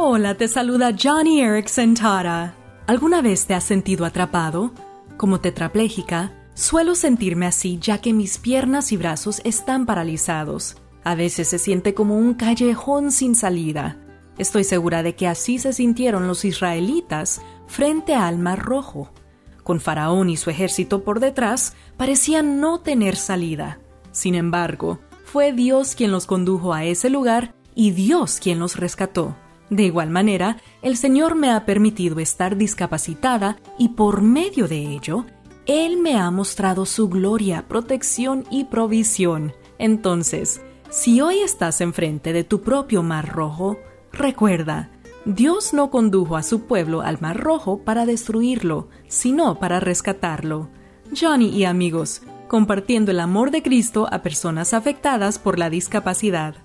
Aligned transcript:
Hola, 0.00 0.36
te 0.36 0.46
saluda 0.46 0.94
Johnny 0.96 1.40
Erickson 1.40 1.94
Tara. 1.94 2.54
¿Alguna 2.86 3.20
vez 3.20 3.46
te 3.46 3.54
has 3.54 3.64
sentido 3.64 4.04
atrapado? 4.04 4.70
Como 5.16 5.40
tetrapléjica, 5.40 6.32
suelo 6.54 6.94
sentirme 6.94 7.46
así 7.46 7.80
ya 7.82 7.98
que 7.98 8.12
mis 8.12 8.38
piernas 8.38 8.92
y 8.92 8.96
brazos 8.96 9.40
están 9.42 9.86
paralizados. 9.86 10.76
A 11.02 11.16
veces 11.16 11.48
se 11.48 11.58
siente 11.58 11.94
como 11.94 12.16
un 12.16 12.34
callejón 12.34 13.10
sin 13.10 13.34
salida. 13.34 13.96
Estoy 14.38 14.62
segura 14.62 15.02
de 15.02 15.16
que 15.16 15.26
así 15.26 15.58
se 15.58 15.72
sintieron 15.72 16.28
los 16.28 16.44
israelitas 16.44 17.40
frente 17.66 18.14
al 18.14 18.38
Mar 18.38 18.60
Rojo. 18.60 19.10
Con 19.64 19.80
Faraón 19.80 20.30
y 20.30 20.36
su 20.36 20.48
ejército 20.48 21.02
por 21.02 21.18
detrás, 21.18 21.74
parecían 21.96 22.60
no 22.60 22.78
tener 22.78 23.16
salida. 23.16 23.80
Sin 24.12 24.36
embargo, 24.36 25.00
fue 25.24 25.52
Dios 25.52 25.96
quien 25.96 26.12
los 26.12 26.26
condujo 26.26 26.72
a 26.72 26.84
ese 26.84 27.10
lugar 27.10 27.56
y 27.74 27.90
Dios 27.90 28.38
quien 28.40 28.60
los 28.60 28.76
rescató. 28.76 29.34
De 29.70 29.84
igual 29.84 30.10
manera, 30.10 30.56
el 30.82 30.96
Señor 30.96 31.34
me 31.34 31.50
ha 31.50 31.66
permitido 31.66 32.20
estar 32.20 32.56
discapacitada 32.56 33.58
y 33.78 33.90
por 33.90 34.22
medio 34.22 34.66
de 34.66 34.78
ello, 34.78 35.26
Él 35.66 35.98
me 35.98 36.16
ha 36.16 36.30
mostrado 36.30 36.86
su 36.86 37.08
gloria, 37.08 37.66
protección 37.68 38.44
y 38.50 38.64
provisión. 38.64 39.52
Entonces, 39.78 40.62
si 40.88 41.20
hoy 41.20 41.40
estás 41.40 41.80
enfrente 41.82 42.32
de 42.32 42.44
tu 42.44 42.62
propio 42.62 43.02
mar 43.02 43.28
rojo, 43.28 43.78
recuerda, 44.10 44.90
Dios 45.26 45.74
no 45.74 45.90
condujo 45.90 46.36
a 46.36 46.42
su 46.42 46.62
pueblo 46.62 47.02
al 47.02 47.20
mar 47.20 47.38
rojo 47.38 47.82
para 47.84 48.06
destruirlo, 48.06 48.88
sino 49.08 49.58
para 49.58 49.80
rescatarlo. 49.80 50.70
Johnny 51.14 51.48
y 51.50 51.64
amigos, 51.64 52.22
compartiendo 52.48 53.10
el 53.10 53.20
amor 53.20 53.50
de 53.50 53.62
Cristo 53.62 54.08
a 54.10 54.22
personas 54.22 54.72
afectadas 54.72 55.38
por 55.38 55.58
la 55.58 55.68
discapacidad. 55.68 56.56